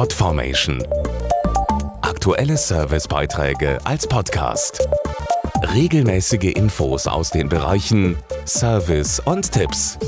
[0.00, 0.82] Podformation.
[2.00, 4.88] Aktuelle Servicebeiträge als Podcast.
[5.74, 8.16] Regelmäßige Infos aus den Bereichen
[8.46, 9.98] Service und Tipps.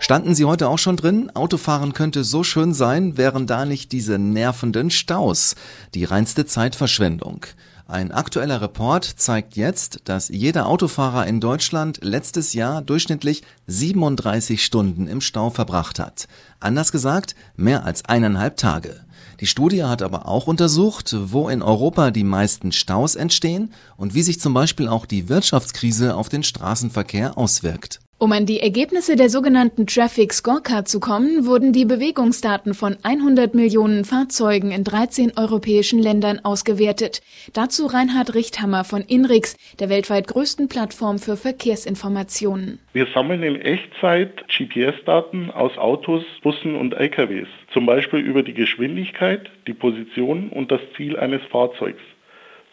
[0.00, 1.30] Standen Sie heute auch schon drin?
[1.34, 5.54] Autofahren könnte so schön sein, wären da nicht diese nervenden Staus.
[5.94, 7.46] Die reinste Zeitverschwendung.
[7.90, 15.08] Ein aktueller Report zeigt jetzt, dass jeder Autofahrer in Deutschland letztes Jahr durchschnittlich 37 Stunden
[15.08, 16.28] im Stau verbracht hat.
[16.60, 19.00] Anders gesagt, mehr als eineinhalb Tage.
[19.40, 24.22] Die Studie hat aber auch untersucht, wo in Europa die meisten Staus entstehen und wie
[24.22, 27.98] sich zum Beispiel auch die Wirtschaftskrise auf den Straßenverkehr auswirkt.
[28.22, 33.54] Um an die Ergebnisse der sogenannten Traffic Scorecard zu kommen, wurden die Bewegungsdaten von 100
[33.54, 37.22] Millionen Fahrzeugen in 13 europäischen Ländern ausgewertet.
[37.54, 42.78] Dazu Reinhard Richthammer von Inrix, der weltweit größten Plattform für Verkehrsinformationen.
[42.92, 49.48] Wir sammeln in Echtzeit GPS-Daten aus Autos, Bussen und LKWs, zum Beispiel über die Geschwindigkeit,
[49.66, 52.02] die Position und das Ziel eines Fahrzeugs.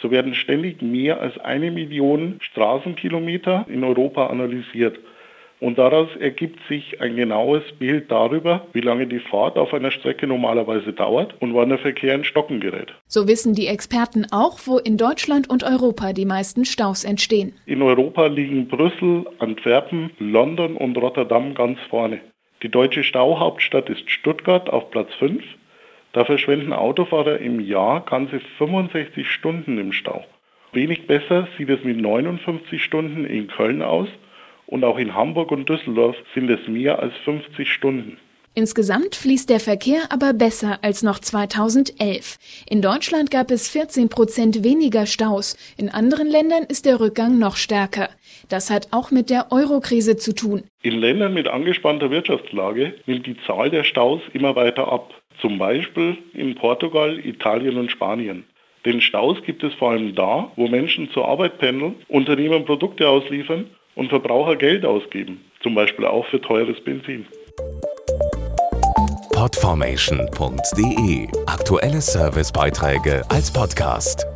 [0.00, 4.98] So werden ständig mehr als eine Million Straßenkilometer in Europa analysiert.
[5.64, 10.26] Und daraus ergibt sich ein genaues Bild darüber, wie lange die Fahrt auf einer Strecke
[10.26, 12.92] normalerweise dauert und wann der Verkehr in Stocken gerät.
[13.06, 17.54] So wissen die Experten auch, wo in Deutschland und Europa die meisten Staus entstehen.
[17.64, 22.20] In Europa liegen Brüssel, Antwerpen, London und Rotterdam ganz vorne.
[22.62, 25.42] Die deutsche Stauhauptstadt ist Stuttgart auf Platz 5.
[26.12, 30.26] Da verschwenden Autofahrer im Jahr ganze 65 Stunden im Stau.
[30.72, 34.08] Wenig besser sieht es mit 59 Stunden in Köln aus
[34.66, 38.18] und auch in Hamburg und Düsseldorf sind es mehr als 50 Stunden.
[38.56, 42.36] Insgesamt fließt der Verkehr aber besser als noch 2011.
[42.70, 45.56] In Deutschland gab es 14 Prozent weniger Staus.
[45.76, 48.10] In anderen Ländern ist der Rückgang noch stärker.
[48.48, 50.62] Das hat auch mit der Eurokrise zu tun.
[50.82, 55.12] In Ländern mit angespannter Wirtschaftslage nimmt die Zahl der Staus immer weiter ab.
[55.40, 58.44] Zum Beispiel in Portugal, Italien und Spanien.
[58.84, 63.66] Denn Staus gibt es vor allem da, wo Menschen zur Arbeit pendeln, Unternehmen Produkte ausliefern
[63.94, 67.26] und Verbraucher Geld ausgeben, zum Beispiel auch für teures Benzin.
[69.32, 74.26] Podformation.de Aktuelle Servicebeiträge als Podcast.